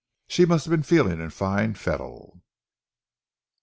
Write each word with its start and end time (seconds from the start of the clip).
She 0.27 0.47
must 0.47 0.65
have 0.65 0.71
been 0.71 0.81
feeling 0.81 1.19
in 1.21 1.29
fine 1.29 1.75
fettle!" 1.75 2.41